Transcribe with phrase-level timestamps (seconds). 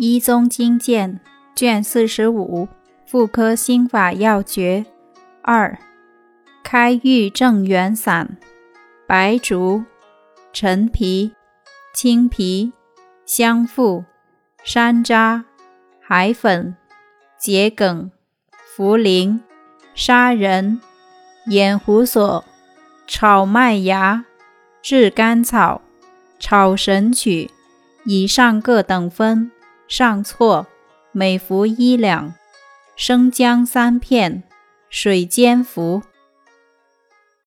[0.00, 1.18] 医宗经鉴
[1.56, 2.68] 卷四十五
[3.04, 4.86] 妇科心法要诀
[5.42, 5.76] 二
[6.62, 8.36] 开郁正元散：
[9.08, 9.82] 白术、
[10.52, 11.32] 陈皮、
[11.92, 12.72] 青皮、
[13.26, 14.04] 香附、
[14.62, 15.42] 山楂、
[16.00, 16.76] 海粉、
[17.40, 18.12] 桔梗、
[18.76, 19.40] 茯苓、
[19.96, 20.80] 砂仁、
[21.46, 22.44] 眼胡索、
[23.08, 24.24] 炒麦芽、
[24.80, 25.82] 炙甘草、
[26.38, 27.50] 炒神曲，
[28.04, 29.50] 以上各等分。
[29.88, 30.66] 上错，
[31.12, 32.34] 每服一两，
[32.94, 34.42] 生姜三片，
[34.90, 36.02] 水煎服。